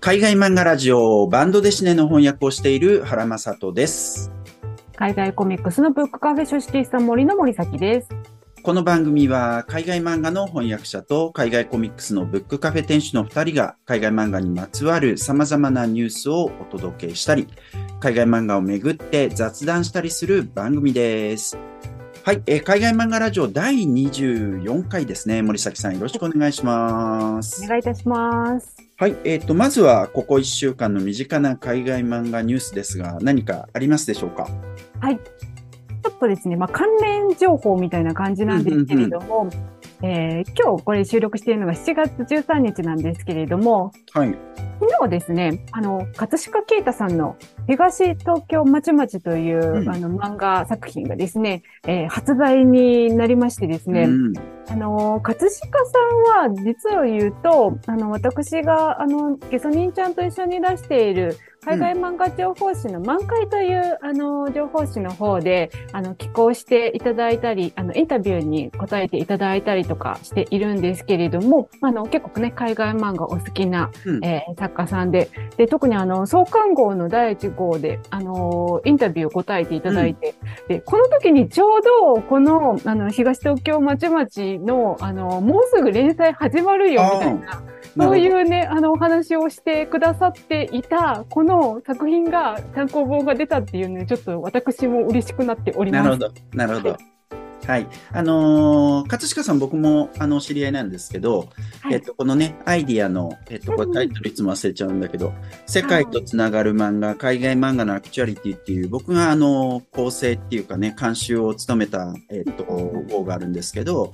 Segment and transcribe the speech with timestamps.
[0.00, 4.32] 海外漫画ラジオバンドデシネの翻訳をしている原正人です。
[4.96, 8.08] 海外コミックスのブックカフェ書式さん森の森崎です。
[8.64, 17.46] この番組は海外漫画の翻訳者と海外コミックスのブックカフェ店主の2人が海外漫画にまつわる様々なニュースをお届けしたり、
[18.00, 21.56] 海外漫画をめぐって雑談したりする番組です。
[22.26, 25.42] はい、えー海外漫画ラジオ第24回ですね。
[25.42, 27.68] 森崎さんよろしくお願いしますお。
[27.68, 28.78] 願いいたします。
[28.96, 34.48] はい、えっ、と、まずはここ1週間の身近な海外漫画ニュースですが、何かありますでしょうか？
[35.00, 35.18] はい。
[35.18, 39.50] ちょっとですね、まあ、関連情報みたいな感じなんですけれども、
[40.04, 44.36] えー今日これ収録しているのが7月13日なんですけれども、はい。
[44.80, 54.32] 昨日ですね、あの、葛飾啓太さんの東東京まちまちという、うんあの漫画作品がですね、えー発売になりましてですね、うん
[54.68, 74.24] あの、葛飾さんは、実を言うと、あの、私が、あの、ゲソニンちゃんと一緒に出している、海外漫画情報誌の満開という、あの、情報誌の方で、あの、寄稿していただいたり、あの、インタビューに答えていただいたりとかしているんですけれども、あの、結構ね、海外漫画お好きな、うん。
[74.24, 80.34] えー作家さんで、で、特にあの、創刊号の第1号で、あの、インタビューを答えていただいて、
[80.68, 87.62] で、この時にちょうど、この、あの、東東京まちまちの、あの、もうすぐ連載始まるよ、みたいな、
[87.96, 88.18] そうう。
[88.18, 96.04] いうね、あの、お話をしてくださっていた、この作品が、単行本が出たっていうね、ちょっと私も嬉しくなっております。
[96.04, 96.32] なるほど。
[96.52, 97.14] なるほど。
[97.66, 97.86] はい。
[98.12, 101.48] あのー葛飾さん、僕も、あの、知り合いなんですけど、
[101.80, 105.32] はいえっと、このね、アイディアの、えっと、これタイトルいつも忘れちゃうんだけど、
[105.66, 114.12] 世界とつながる漫画、海外漫画のアクチュアリティっていう、僕が、あの、構成っていうかね、監修を務めた、えっと、号があるんですけど、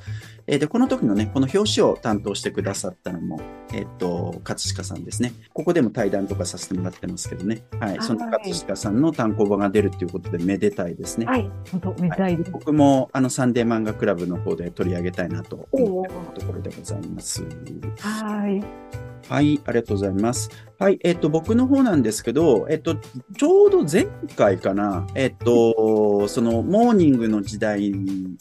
[0.51, 3.41] えーで、この時のね、この表紙を担当してくださったのも、
[3.73, 5.33] えっと、葛飾さんですね。
[5.55, 7.62] ここでも対談とかさせてもらってますけどね。
[7.79, 7.98] はい。
[8.01, 11.27] そのはい葛飾さんの単行本が出るっていうことで、めでたいですね。
[11.27, 12.50] はい、本当、めでたいです。
[12.50, 17.44] 僕もあのサンデー漫画クラブの方で取り上げたいなと思おっているところでございます。
[18.00, 19.09] はい。
[19.28, 20.50] はい、ありがとうございます。
[20.78, 27.91] はい、えっと、僕の方なんですけど、えっと、ちょうど前回かな、えっと、その、モーニングの時代、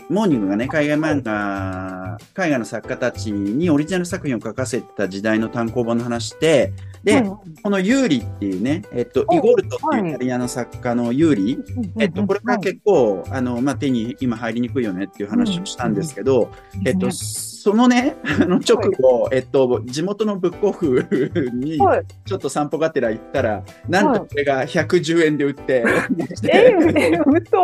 [0.09, 6.72] モーニングがね、海外漫画、海外の作家たちにオリジナル作品を書かせた時代の単行本の話で、
[7.04, 7.30] で、はい
[7.62, 10.12] このユーリっていうね、えっと、おイゴルトっていうはい。
[10.12, 11.60] イタリアの作家のユーリ、
[12.00, 16.50] えっと、これが結構、あの、まあ、手に今入りにくいよねっていう話をしたんですけど、
[16.86, 21.06] えっと、そのね、あの直後、えっと、地元のブックオフ
[21.54, 22.06] に、はい。
[22.26, 27.60] ちょっと散歩がてら行ったら、なんとこれが110円で売って、えー、 えー、うと。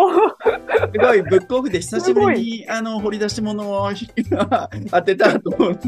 [0.91, 3.89] すごい、ブックオフで久しぶりに、あの、掘り出し物を
[4.91, 5.79] 当てたと思うんで、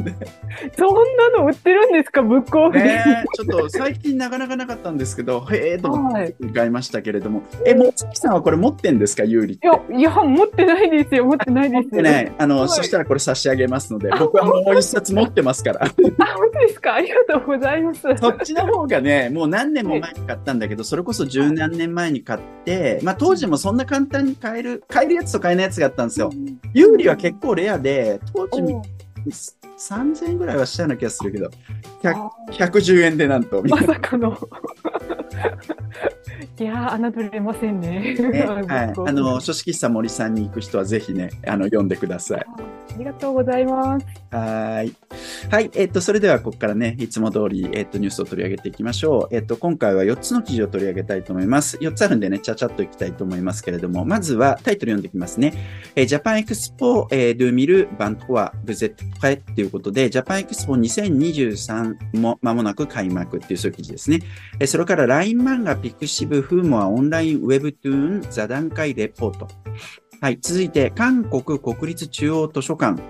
[0.78, 3.00] そんなの売ってるんですか、ブックオフで。
[3.44, 6.34] ね、ちょっと最近なかなかなかったんですけど、 へえと思ってはい。
[6.54, 9.68] 買いましたけれども、え、もつきさんはこれ持ってんですか、有利って？
[9.68, 12.02] いや、いや、持ってないですよ、持ってないですよ。
[12.02, 15.86] ね、あの、はいそしたらこれ差し上げますので、僕はもう一冊持ってますから。
[15.86, 16.96] あ、本当ですか？
[16.96, 18.02] ありがとうございます。
[18.18, 26.30] そっちの方がね、もう何年も前に買ったんだけど、それこそ十何年前に買って、まあ当時もそんな簡単に買える、買えるやつと買えないやつがあったんですよ。
[26.74, 28.82] 有利は結構レアで、当時お
[29.30, 31.50] 3000円ぐらいはしたような気がするけど、
[32.02, 34.38] 100あ110円でなんと、まさかの。
[36.60, 37.88] いやー、侮れませんね。
[37.88, 38.16] ね。
[38.16, 38.24] ブ
[38.74, 42.46] はいあの、書式喫茶森さんに行く人はぜひね、あの、読んでください。
[42.98, 44.06] ありがとうございます。
[44.32, 44.96] はーい。
[45.52, 45.70] はい。
[45.76, 49.36] えっと、それではここからね、いつも通り、えっと、ニュースを取り上げていきましょう。
[49.36, 51.78] えっと、今回は4つの記事を取り上げたいと思います。
[51.78, 55.54] 4つあるんでね、ちゃちゃっといきたいと思いますけれども、まずはタイトル読んでいきますね。
[55.96, 64.20] えージャパンエクスポ、えー、 deux mille vingt-trois vous êtes prêts っていうことで、ジャパンエクスポ2023も間もなく開幕っていうそういう記事ですね。
[64.60, 69.48] えーそれから LINE 漫画ピクシブフーモアオンラインウェブトゥーン座談会レポート。
[70.20, 70.40] はい。
[70.42, 73.02] 続いて、韓国国立中央図書館、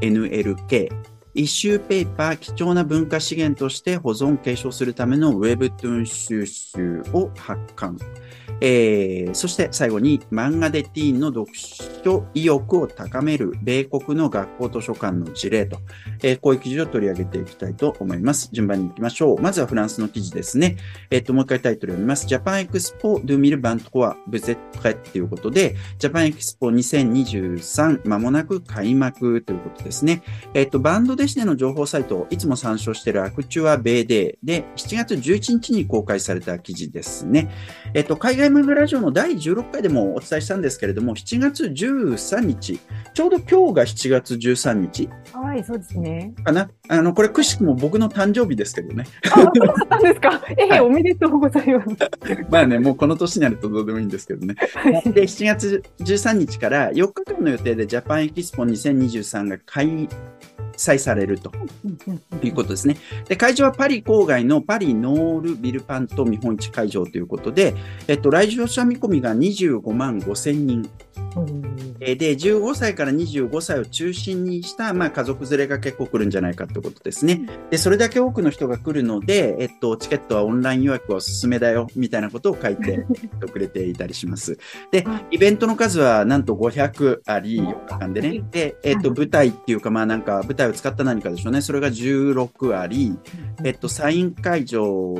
[0.00, 1.15] NLK。
[1.36, 7.98] イシューペーパー貴重な文化資源として保存継承するためのウェブトゥーン収集を発刊。
[8.60, 15.78] えーそして最後に漫画でティーンの読書意欲を高める米国の学校図書館の事例と、
[16.22, 18.48] えーこういう記事を取り上げていきたいと思います。
[18.52, 19.40] 順番に行きましょう。
[19.40, 20.76] まずはフランスの記事ですね。
[21.10, 22.26] えっ、と、もう一回タイトル読みます。
[22.26, 30.22] ジャパンエクスポ2023 vous êtes prêts っていうことで、ジャパンエクスポ2023まもなく開幕ということですね。
[30.54, 37.50] えっ、と、バンドデシネの情報サイト、いつも参照している ActuaBD で、7月11日に公開された記事ですね。
[37.92, 42.78] えっ、と、海外外漫画ラジオの第16回でもお伝えしたんですけれども、7月13日、
[43.14, 46.32] ちょうど今日が7月13日はい、そうですね。
[46.44, 46.70] かな。
[46.88, 49.04] あの、これくしくも僕の誕生日ですけどね。
[49.24, 50.42] あ、そうだったんですか。
[50.56, 51.88] ええ、はいおめでとうございます。
[52.50, 54.54] まあね、もうこの年になるとどうでもいいんですけどね。
[54.54, 60.08] で、7月13日から4日間の予定でジャパンエキスポ2023が開
[60.76, 61.52] 催されると
[62.42, 62.96] いうことですね。
[63.28, 67.74] で、会場はパリ郊外のパリノールビルパント見本市会場ということで、
[68.08, 70.88] えっと、来場者見込みが25万5千人。
[72.00, 77.42] えーで、15歳から25歳を中心にした、まあ、家族連れが結構来るんじゃないかということですね。
[77.70, 83.06] で、それだけ多くの人が来るので、えっと、チケットはオンライン予約はおすすめだよ、みたいなことを書いて
[83.52, 84.58] くれていたりします。
[84.90, 88.42] では、イベントの数はなんと500あり、4日間でね。
[88.50, 91.60] で、えっと、舞台っていうか、まあなんか舞台を使った何かでしょうね。
[91.60, 93.16] それが16あり、
[93.64, 95.16] えっと、サイン会場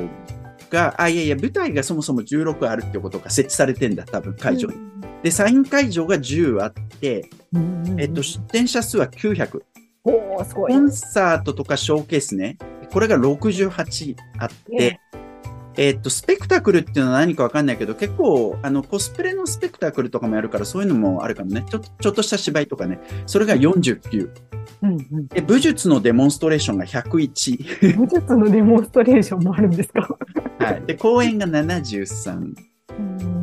[0.69, 4.75] が、あ、いやいや、舞台がそもそも16あるってことが設置されてんだ、多分会場に。
[5.23, 7.29] で、サイン会場が10あって、
[7.97, 9.61] えっと、出展者数は900。
[10.03, 10.79] おー、すごいコ。
[10.79, 12.57] ンサートとかショーケースね、
[12.91, 14.99] これが68あって、
[15.77, 21.65] えっと、スペクタクルっていうのは何かわかんないけど、結構、あの、コスプレのスペクタクルとかもやるから、そういうのもあるかもね。
[21.69, 22.99] ちょちょっとした芝居とかね。
[23.27, 24.29] それが49。
[24.83, 27.97] うんうんで、武術のデモンストレーションが101。
[27.97, 30.07] 武術のデモンストレーションもあるんですか？
[30.59, 30.83] はい。
[30.85, 32.53] で、公演が73。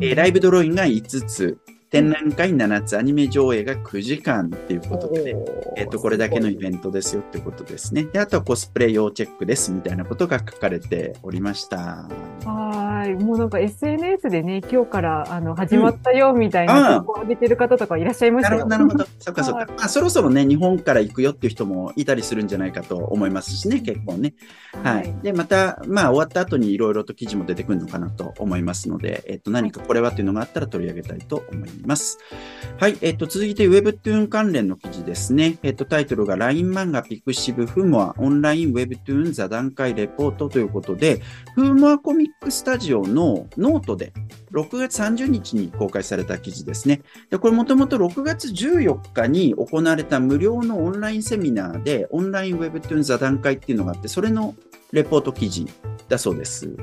[0.01, 1.57] えーライブドローイングが5つ。
[1.95, 5.35] 展覧会7つ、アニメ上映が9時間っていうことで、
[5.77, 8.03] えっと、これだけのイベントですよってことですね。
[8.03, 11.77] で、あとはコスプレ要チェックですみたいなことが書かれておりました。
[12.43, 13.23] はーい。
[13.23, 18.65] もうなんか SNS でね、今日からあの始まったよみたいうんな投稿を上げてる方とかいらっしゃいましたよ。
[18.65, 19.15] なるほど、なるほど。
[19.19, 19.73] そっかそっはいか。
[19.77, 24.33] まあ、そろそろね、日本から行くよっていう人もいたりするんじゃないかと思いますしね、結構ね。
[24.83, 25.15] はい。
[25.23, 32.19] で、また、まあ、終わった後にいろいろと記事も出てくるのかなと思いますので、えっと、何かこれはというのがあったら取り上げたいと思います。
[32.77, 32.97] はい。
[33.01, 35.57] えっと、続いて Webtoon 関連の記事ですね。
[35.63, 41.21] えっと、タイトルが LINE 漫画ピクシブフーモアオンライン Webtoon 座談会レポートということで、
[41.55, 44.13] フーモアコミックスタジオのノートで
[44.51, 47.01] 6月30日に公開された記事ですね。
[47.29, 54.55] で、これもともと6月14日に行われた無料のオンラインセミナーで、オンライン Webtoon 座談会っていうのがあって、それの
[54.91, 55.67] レポート記事
[56.07, 56.75] だそうです。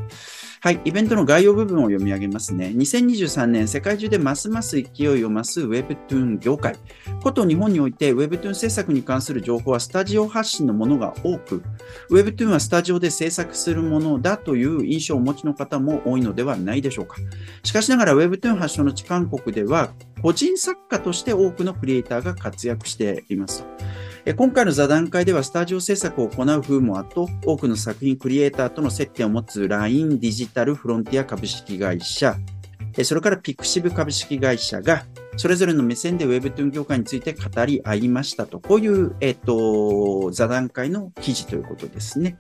[0.65, 2.69] はい、イベントの概要部分を読み上げますね。
[2.69, 6.77] 2023年、世界中でますます勢いを増す Webtoon 業界。
[7.21, 11.65] こと日本において Webtoon 制作に関する情報はスタジオ発信のものが多く、
[12.13, 17.17] Webtoon はスタジオで制作するものだという印象をお持ちの方も多いのではないでしょうか。
[17.65, 19.93] しかしながら Webtoon 発祥の地韓国では、
[20.23, 23.65] 個人作家として多くのクリエイターが活躍しています。
[24.25, 32.37] 今回の座談会ではスタジオ制作を行うフーモアと多くの作品クリエイターとの接点を持つ LINE デジタルフロンティア株式会社、
[33.03, 38.61] それからピクシブ株式会社がそれぞれの目線で Webtoon 業界について語り合いましたと。
[38.61, 42.37] こういう、えっ、と、座談会の記事ということですね。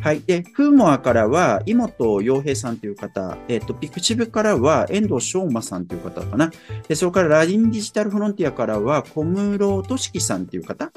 [0.00, 0.20] はい。
[0.20, 6.50] で、フーモアからは、井本洋平さんという方、えっ、と、ピクチブからは、遠藤昌馬さんという方かな。
[6.88, 10.92] でそれから、ラインデジタルフロンティアからは、小室俊樹さんという方、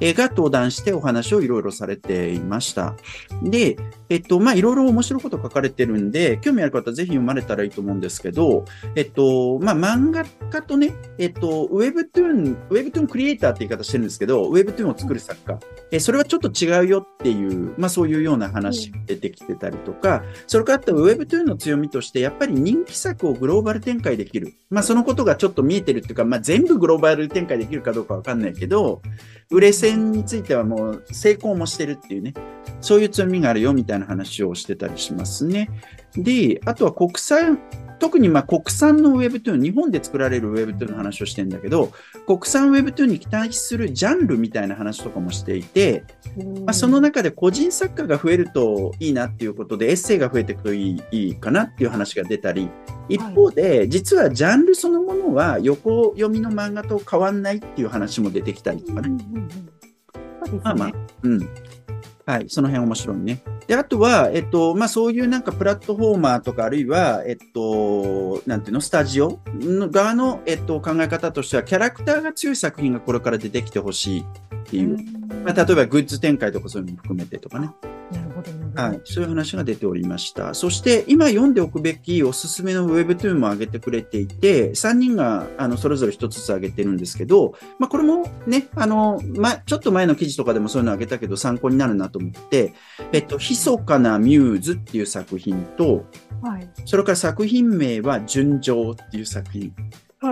[0.00, 2.94] が登壇してお話をいろいろされていました。
[3.42, 3.76] で、
[4.08, 8.64] えっと、まあ、いろいろ面白いこと書かれてるんで、興味ある方はぜひ読まれたらいいと思うんですけど、
[8.94, 15.58] えっと、まあ、漫画家とね、えっと、Webtoon、Webtoon クリエイターって言い方してるんですけど、Webtoon を作る作家、
[15.90, 24.54] えそれはちょっと違うよっていう、まあ、そういうような話が出てきてたりとか、それからあと Webtoon の強みとして、やっぱり人気作をグローバル展開できる。
[24.70, 29.00] まあ、そのことがちょっと見えてるっていうか、まあ、全部グローバル展開できるかどうかわかんないけど、
[29.50, 32.34] 売れ線についてはもう成功もしてるっていうね、
[32.80, 35.70] そういう強みがあるよみたいな話をしてたりしますね。
[36.16, 37.58] で、あとは国産、
[37.98, 41.92] 特にまあ国産の Webtoon、日本で作られる Webtoon の話をしてんだけど、
[42.26, 46.04] 国産 Webtoon に期待するジャンルみたいな話とかもしていて、
[46.64, 52.68] まあ、その中で個人作家が増えるといいなっていうことで、エッセイが増えていくといいいいかなっていう話が出たり、
[53.08, 59.08] 一方で、実はジャンルそのものは横読みの漫画と変わんないっていう話も出てきたりとかね。
[59.08, 59.75] うんうんうん
[60.46, 60.60] そうですね。
[60.64, 61.48] まあまあ、うん。
[62.26, 63.40] はい、その辺面白いね。
[63.68, 74.24] で、あとは、えっと、まあそういうなんかプラットフォーマーとか、あるいは、えっと、なんていうの、スタジオの側の、えっと、考え方としては、キャラクターが強い作品がこれから出てきてほしいっ
[74.66, 74.98] ていう。
[75.44, 77.70] まあ、例えばグッズ展開とかそういうのも含めてとかね。
[78.12, 78.50] なるほど。
[78.80, 80.54] はい、そういう話が出ておりました。
[80.54, 92.74] そして、今読んでおくべきおすすめの Webtoon も上げてくれていて、3人があのそれぞれ1つずつ上げてるんですけど、まあ、これもね、あの、ま、ちょっと前の記事とかでもそういうの上げたけど参考になるなと思って、
[93.12, 96.04] えっと、密かなミューズっていう作品と、
[96.42, 96.70] はい。
[96.84, 99.72] それから作品名は純情っていう作品。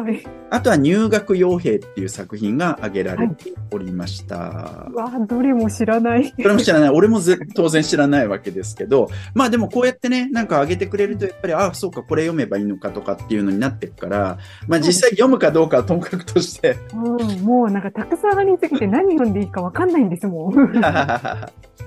[0.03, 0.23] はい。
[0.51, 4.89] あとは入学傭兵っていう作品が挙げられておりました。
[4.91, 6.29] うわ、どれも知らない。
[6.29, 6.91] それも知らない。
[6.91, 20.55] 俺もぜ当然知らないわけですけど、まあでもこうやってね、なんか上げてくれると、やっぱり、ああ、そうか、これ読めばいいのかとかっていうのになってくから、まあ実際読むかどうかはともかくとして、うん、もうなんかたくさんありすぎて 何読んでいいかわかんないんですもん。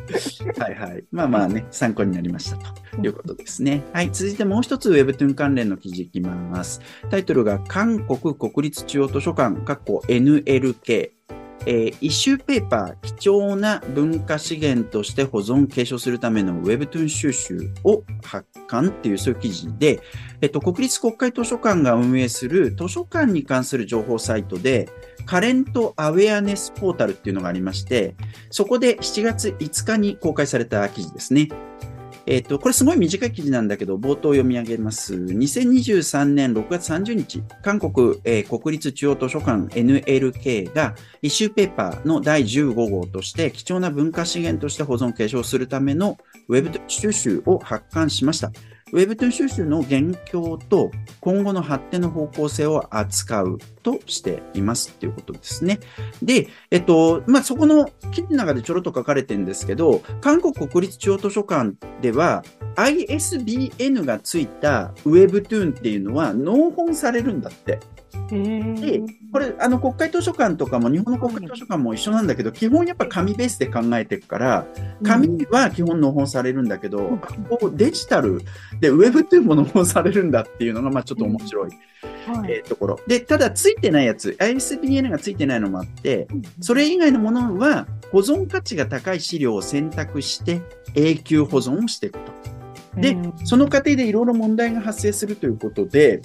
[0.58, 1.04] はいはい。
[1.12, 3.84] まあまあね、参考になりましたということですね。
[3.94, 4.10] はい。
[4.12, 6.82] 続いてもう一つ Webtoon 関連の記事いきます。
[7.10, 7.60] タイトルが
[8.00, 11.18] 国国立中央図書館、NLK。
[11.70, 20.00] えー、イシューペーパー、貴重な文化資源として保存、継承するための Webtoon 収集を発刊っていうそういう記事で、
[20.40, 24.88] えっと、国立国会図書館が運営する図書館に関する情報サイトで、
[25.26, 28.16] カレントアウェアネスポータルっていうのがありまして、
[28.50, 31.50] そこで7月5日に公開された記事ですね。
[32.30, 35.16] えっ、と、これすごい短い記事なんだけど、冒頭読み上げます。
[35.16, 46.18] 2023年6月30日、韓国、えー国立中央図書館 NLK がイシューペーパーの第15号として貴重な文化資源として保存継承するための
[46.50, 48.52] ウェブ収集を発刊しました。
[48.94, 55.80] ウェブトゥーン収集の現況と今後の発展の方向性を扱うとしていますっていうことですね。
[56.24, 62.44] で、えっと、まあ、そこの記事の中でちょろっと書かれてるんですけど、韓国国立中央図書館では
[62.76, 67.80] ISBN がついた Webtoon っていうのは納本されるんだって。
[68.14, 69.08] へー。
[69.32, 74.66] これ、あの、国会図書館とかも日本の国会図書館も一緒なんだけど、基本やっぱ紙ベースで考えていくから、
[75.04, 78.42] 紙は基本納本されるんだけど、うんこうデジタル
[78.80, 81.70] で Webtoon も納本されるんだっていうのが、まあちょっと面白い、
[82.28, 82.52] はい。
[82.52, 83.00] えーところ。
[83.08, 86.28] で、ただついてないやつ、ISBN がついてないのもあって、
[86.62, 90.62] それ以外のものは保存価値が高い資料を選択して
[90.96, 92.32] 永久保存をしていくと。
[93.00, 93.34] でうん。
[93.46, 96.22] その過程でいろいろ問題が発生するということで、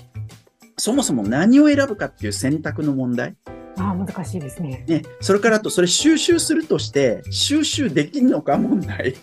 [0.76, 3.36] そもそも何を選ぶかっていう選択の問題？
[3.78, 4.84] あー難しいですね。
[4.86, 9.14] ね、それからあと、それ収集するとして、収集できんのか問題？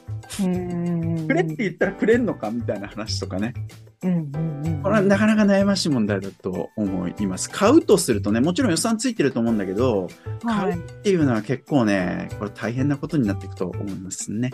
[0.42, 3.54] うんくれって言ったらくれんのかみたいな話とかね。
[4.02, 7.50] うんうんうんこれはなかなか悩ましい問題だと思います。
[7.50, 10.08] 買うとするとね、もちろん予算ついてると思うんだけど、
[10.46, 14.52] 買うっていうのは結構ね、これ大変なことになっていくと思いますね。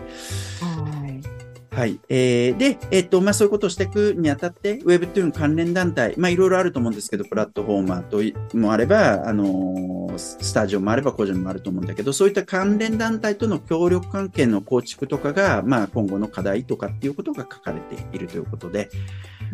[0.61, 1.21] はい。
[1.75, 1.99] はい。
[2.07, 18.89] えー、で、えっと、まあ、そういうことをしていくにあたって、Webtoon 関連団体、まあ、いろいろあると思うんですけど、プラットフォーマーといもあれば、あのーススタジオもあれば、個人もあると思うんだけど、そういった関連団体との協力関係の構築とかが、まあ、今後の課題とかっていうことが書かれているということで、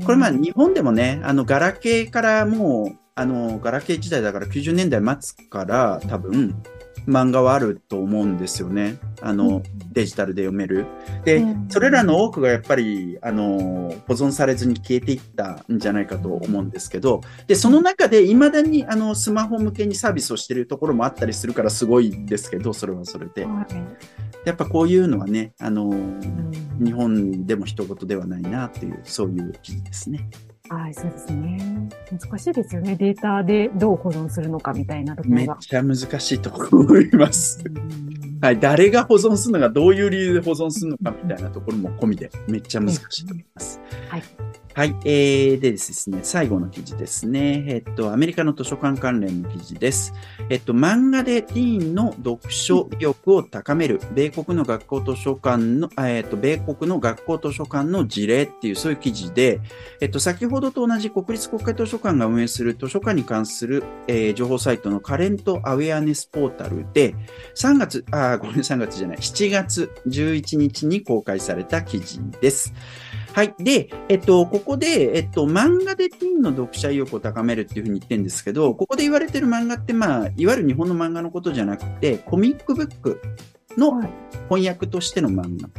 [0.05, 6.61] これまあ、日本でもね、あの、ガラケーからもう、あの、ガラケー時代だから90年代末から多分、
[7.07, 8.97] 漫画はあると思うんですよね。
[9.21, 10.85] あの、デジタルで読める。
[11.25, 23.45] でうん、それらの多くがやっぱり、あの、保存されずに消えていったんじゃないかと思うんですけど、で、その中で未だに、あの、スマホ向けにサービスをしているところもあったりするからすごいんですけど、それはそれで。
[23.45, 26.51] はいやっぱこういうのはね、あの、うん
[26.83, 30.27] 日本でも一言ではないなっていう、そういう記事ですね。
[30.75, 31.89] はい、そうですね。
[32.11, 32.95] 難しいですよね。
[32.95, 35.37] データでどう保存するのかみたいなところが。
[35.37, 37.61] めっちゃ難しいと思います。
[37.65, 38.11] うん
[38.41, 43.79] はい、誰が保存するのか、どういう理由で保存するのかみたいなところも込みで、めっちゃ難しいと思います。
[44.09, 44.23] はい。
[44.73, 47.65] はい、えー、でですね、最後の記事ですね。
[47.67, 50.13] えっと、アメリカの図書館関連の記事です。
[50.49, 59.59] えっと、漫画でティーンの読書意欲を高める、米国の学校図書館の、えっと、米国の学校図書館の事例っていう、そういう記事で、
[59.99, 67.13] えっと、先ほどと同じ国立国会図書館が運営する図書館に関する、えー情報サイトのカレントアウェアネスポータルで、
[67.55, 72.73] 3月、あ、ごめん、3月じゃない、7月11日に公開された記事です。
[73.33, 73.53] はい。
[73.59, 83.21] で、えっと、ここで、えっと、漫画でティーンの読者意欲を高めるっていうふうに言ってるんですけど、ここで言われてる漫画って、まあ、いわゆる日本の漫画のことじゃなくて、コミックブック
[83.77, 84.09] のはい
[84.49, 85.69] 翻訳としての漫画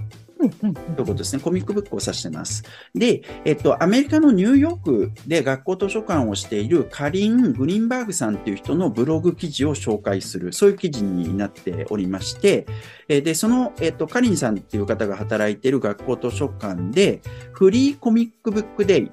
[0.43, 1.43] うんうんということですね。
[1.43, 2.65] コミックブックを指してます。
[2.95, 12.67] で、えっと、アメリカのニューヨークで学校図書館をしているカリン・グリンバーグさんっていう人のブログ記事を紹介する、そういう記事になっておりまして、
[13.09, 17.21] で、その、えっと、カリンさんっていう方が働いている学校図書館で、
[17.53, 19.11] フリーコミックブックデイ、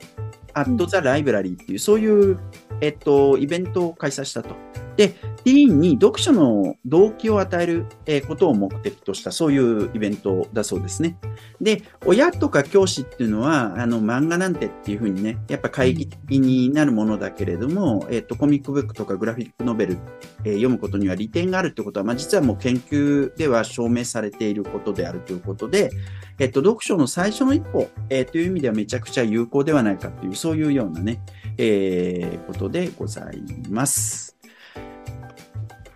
[0.53, 2.39] アットザライブラリーっていう、そういう、
[2.81, 4.55] えっと、イベントを開催したと。
[4.99, 5.07] で、
[5.45, 7.85] ティーンに読書の動機を与える
[8.27, 11.17] ことを目的とした、そういうイベントだそうですね。
[11.61, 19.97] で、親とか教師っていうのは、あの、漫画なんてっていうふうにね、やっぱ会議的になるものだけれども、えっ、と、コミックブックとかグラフィックノベル、
[20.43, 25.91] えー、読むことには利点があるってことは、まあ、実はもう研究では証明されていることであるということで、
[26.39, 31.21] えっ、と、読書の最初の一歩、え、という意味ではめちゃくちゃ有効ではないかという、そういうようなね、
[31.57, 34.38] えー、ことでございます。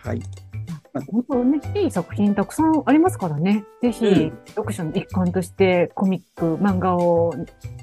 [0.04, 0.22] はい。
[1.12, 3.66] 本当ね、いい作品たくさんありますからね。
[3.82, 7.32] ぜひ、うん、読書の一環としてコミック、漫画を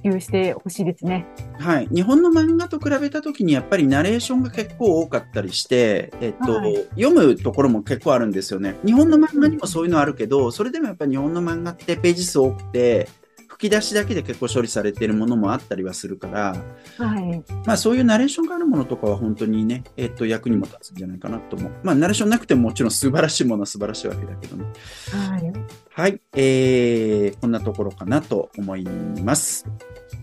[0.02, 1.26] 普及してほしいですね。
[1.58, 1.88] はい。
[1.88, 8.76] 日本の漫画と比べたときにやっぱりナレーションが結構多かったりして、えっと、はい、読むところも結構あるんですよね。
[8.84, 13.08] 日本の漫画にもそういうのあるけど、それでもやっぱり日本の漫画ってページ数多くて、
[13.60, 16.56] 吹き出しだけで結構処理されているものもあったりはするから、
[16.96, 21.72] はい、まあそういうナレーションがあるものとかは本当にね、えっ、と、役にも立つんじゃないかなと思う。
[21.82, 24.64] まあナレーションなくてももちろん素晴らしいものは素晴らしいわけだけどね。
[25.10, 25.52] はい。
[25.90, 29.66] はい、えー、こんなところかなと思います。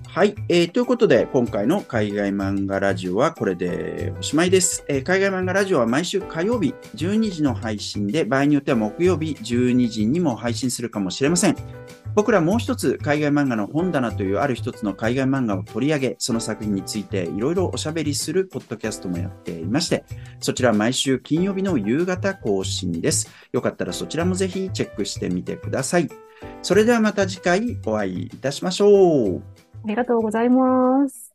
[0.07, 0.71] はい、えー。
[0.71, 4.83] ということで、今回の海外漫画ラジオはこれでおしまいです。
[4.87, 11.55] えー、海外漫画ラジオは毎週火曜日12時の配信で、場合によっては木曜日12時にも配信するかもしれません。
[12.17, 20.03] 僕らもう一つ海外漫画の本棚というある一つの海外漫画を取り上げ、その作品についていろいろおしゃべりするポッドキャストもやっていまして、
[20.39, 23.29] そちら毎週金曜日の夕方更新です。
[23.51, 26.09] よかったらそちらもぜひチェックしてみてください。
[26.63, 29.43] それではまた次回お会いいたしましょう。
[29.83, 31.26] ありがとうございます。